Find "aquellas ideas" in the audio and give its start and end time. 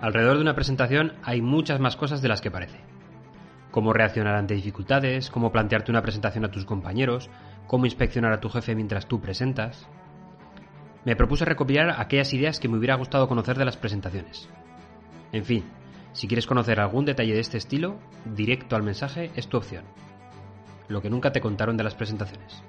11.98-12.60